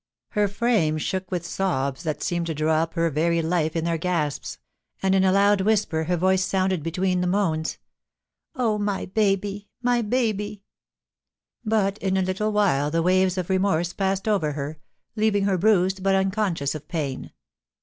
[0.29, 3.99] Her frame shook with sobs that seemed to draw up her very life in their
[3.99, 4.57] gasps,
[5.03, 7.77] and in a loud whisper, her voice sounded between the moans:
[8.17, 8.79] * Oh!
[8.79, 9.69] my baby...
[9.79, 10.63] my baby....'
[11.73, 14.79] But in a litde while the waves of remorse passed over her,
[15.15, 17.31] leaving her bruised but unconscious of pain.